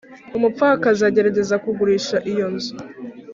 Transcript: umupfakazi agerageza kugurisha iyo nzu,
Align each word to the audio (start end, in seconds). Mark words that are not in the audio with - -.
umupfakazi 0.37 1.01
agerageza 1.09 1.55
kugurisha 1.63 2.17
iyo 2.31 2.45
nzu, 2.53 2.75